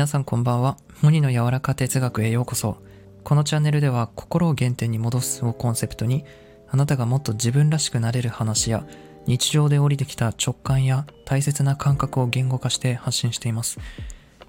[0.00, 0.78] 皆さんこんばんは。
[1.02, 2.78] モニの柔らか哲学へようこそ。
[3.22, 6.24] このチャンネルでは心を原点に戻すをコンセプトに、
[6.70, 8.86] あなたがもっと自分らしくなれる話や、
[9.26, 13.78] 日常で降りてきた直感や大切な感覚を言語化して発信しています。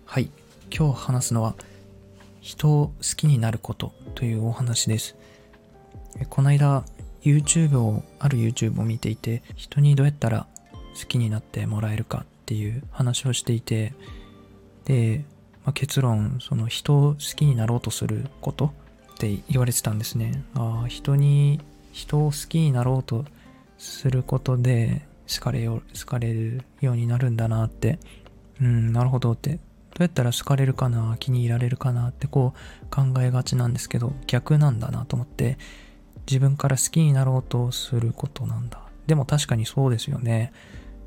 [0.06, 0.32] はい。
[0.74, 1.56] 今日話すのは、
[2.40, 5.18] 人を好きになることというお話です。
[6.30, 6.86] この間、
[7.24, 10.48] YouTube を、ある YouTube を見ていて、人にどうやったら
[10.98, 13.92] 好きになってもらえるかっていう話をしていて、
[14.86, 15.26] で、
[15.64, 18.74] まあ、結論、その人を好きになろうとすること
[19.14, 20.44] って言われてたんですね。
[20.56, 21.60] ああ、人に、
[21.92, 23.26] 人を好きになろうと
[23.78, 28.00] することで好かれよ、好かれるようになるんだなって、
[28.62, 29.58] うん、なるほどって、ど
[30.00, 35.58] うやったら好かれるかな、気に入られるかなってこう考えがちなんですけど、逆なんだなと思って、
[36.28, 38.82] 自分から好きになろうとすることなんだ。
[39.08, 40.54] でも確かにそうですよね。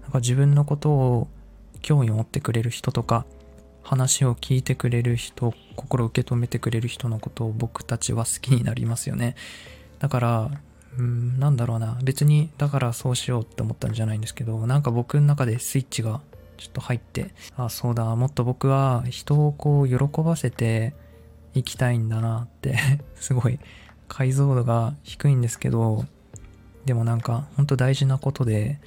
[0.02, 1.28] なんか自分のことを
[1.80, 3.24] 興味を持ってくれる人とか、
[3.84, 9.36] 話を聞いてくれる人、心を受け止めてくれる人のことを僕たちは好きになりますよね。
[10.00, 10.50] だから、
[10.98, 11.98] うん、なんだろうな。
[12.02, 16.22] 別に、だからそうしようって思ったんじゃないんですけど、なんか僕の中でスイッチが
[16.56, 20.94] ちょっと入って、あ、そうだ、もっと僕は人をこう喜ばせて
[21.52, 22.76] いきたいんだなって
[23.16, 23.58] すごい
[24.08, 26.06] 解像度が低いんですけど、
[26.86, 28.80] でもなんか本当大事なことで、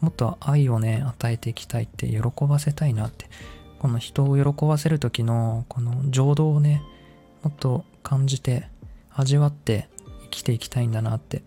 [0.00, 3.26] もっと愛をね、与えていきたいって喜ばせたいなって
[3.84, 6.82] この人を喜ばせる時のこの情動をね
[7.42, 8.66] もっと感じて
[9.10, 9.90] 味わって
[10.22, 11.42] 生きていきたいんだなって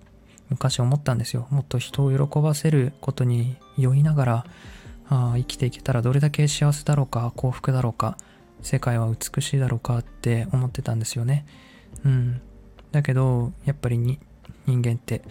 [0.47, 1.47] 昔思ったんですよ。
[1.49, 4.45] もっと人を喜ばせることに酔いながら
[5.09, 8.19] あ生きていけたらどれだけ幸せだろうか幸福だろうか
[8.61, 11.47] 世界は美しいだろうかって思ってたんですよね。
[12.05, 12.39] うん。
[12.91, 14.19] だけどやっぱりに
[14.67, 15.23] 人間って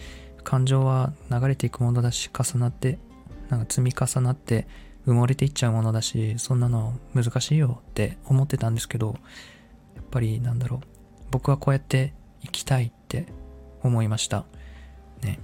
[0.43, 2.99] 感情は流れていくものだし重なって
[3.47, 4.67] なんか積み重なって
[5.07, 9.17] 埋もれていっちゃうものだし、そんなの難しいよって思ってたんですけど、
[9.95, 10.87] やっぱりなんだろう、
[11.31, 13.25] 僕はこうやって生きたいって
[13.81, 14.45] 思いました。
[15.23, 15.39] ね。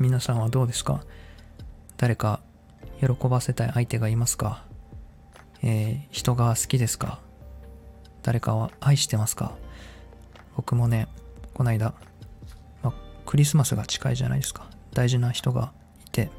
[0.00, 1.04] 皆さんはどうですか？
[1.96, 2.40] 誰か
[3.00, 4.64] 喜ばせたい相手がいますか？
[5.62, 7.20] えー、人が好きですか？
[8.22, 9.54] 誰かは愛してますか？
[10.56, 11.06] 僕もね、
[11.54, 11.94] こないだ、
[12.82, 12.92] ま、
[13.24, 14.66] クリスマスが近いじゃないですか。
[14.92, 15.72] 大事な人が
[16.06, 16.30] いて、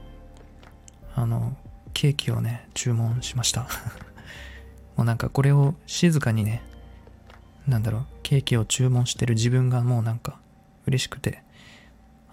[1.15, 1.55] あの、
[1.93, 3.67] ケーキをね、注文しました。
[4.97, 6.61] もうなんかこれを静かにね、
[7.67, 10.37] なんだろう、ケーキを注文してる自分がもうなんか
[10.85, 11.41] 嬉しくて、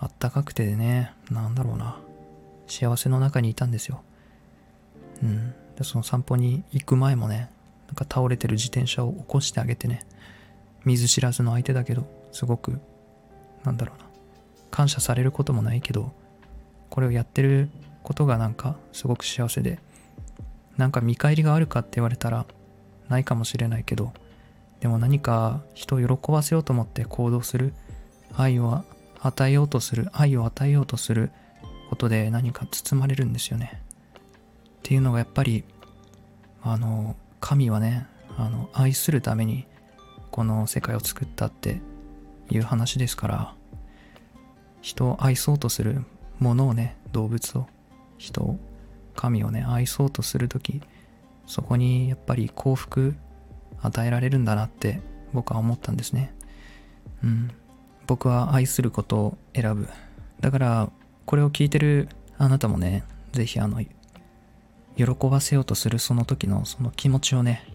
[0.01, 1.97] あったかくてね、なんだろうな、
[2.67, 4.03] 幸せの中にいたんですよ。
[5.23, 5.55] うん。
[5.77, 7.51] で、その散歩に行く前もね、
[7.87, 10.05] なんか倒れてる自転車を起こしてあげてね、
[10.85, 12.81] 見ず知らずの相手だけど、すごく、
[13.63, 14.07] なんだろうな、
[14.73, 16.13] 感謝されることもないけど、
[16.91, 17.71] これをやってる
[18.03, 19.79] ことがなんかすごく幸せで
[20.77, 22.47] なんか見返りがあるかって言われたら
[23.09, 24.13] ないかもしれないけど
[24.81, 27.73] でも何か人を喜ばせようと思って行動する
[28.37, 28.83] 愛を
[29.21, 31.31] 与えようとする愛を与えようとする
[31.89, 33.81] ことで何か包まれるんですよね。
[34.79, 35.63] っていうのがやっぱり
[36.63, 39.67] あの神はねあの愛するために
[40.31, 41.81] この世界を作ったって
[42.51, 43.55] いう話ですから
[44.81, 46.03] 人を愛そうとする
[46.39, 47.67] ものをね動物を
[48.23, 48.59] 人を
[49.17, 50.81] 神をね愛そうとする時
[51.47, 53.15] そこにやっぱり幸福
[53.83, 55.01] 与えられるんだなって
[55.33, 56.33] 僕は思ったんですね。
[57.25, 57.51] うん。
[58.07, 59.89] 僕は愛することを選ぶ。
[60.41, 60.91] だから
[61.27, 63.81] これを聞いてるあなたもね是非あの
[64.97, 67.67] 喜ばせようとするその時のその気持ちをね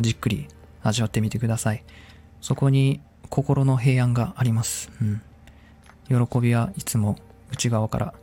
[0.00, 0.48] じっくり
[0.82, 1.84] 味わってみてください。
[2.40, 4.90] そこに心の平安があります。
[5.02, 5.22] うん。
[6.08, 7.16] 喜びはいつも
[7.50, 8.14] 内側から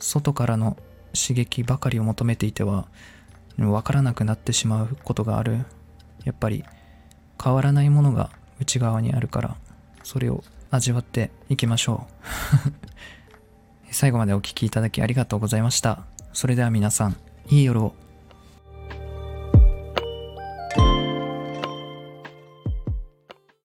[0.00, 0.76] 外からの
[1.14, 2.88] 刺激ばかりを求めていては
[3.56, 5.64] 分からなくなってしまうことがある。
[6.24, 6.64] やっぱり
[7.42, 9.56] 変わらないものが内側にあるから
[10.02, 12.06] それを味わっていきましょ
[12.68, 12.72] う。
[13.92, 16.04] 最後までお聴きいただきありがとうございました。
[16.32, 17.16] それでは皆さん
[17.48, 18.09] いい夜を。